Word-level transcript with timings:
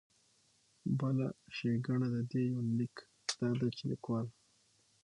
بله 0.99 1.27
ښېګنه 1.55 2.07
د 2.15 2.17
دې 2.31 2.41
يونليک 2.53 2.95
دا 3.39 3.49
ده 3.59 3.67
چې 3.77 3.83
ليکوال 3.91 4.27